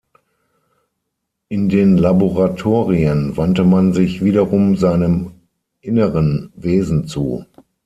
[1.49, 5.33] In den Laboratorien wandte man sich wiederum seinem
[5.79, 7.45] inneren Wesen zu.